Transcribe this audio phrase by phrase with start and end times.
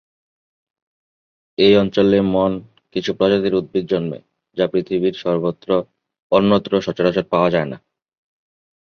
[1.57, 2.51] এই অঞ্চলে মন
[2.95, 4.19] কিছু প্রজাতির উদ্ভিদ জন্মে
[4.57, 5.15] যা পৃথিবীর
[6.31, 7.77] অন্যত্র সচরাচর পাওয়া যায়না।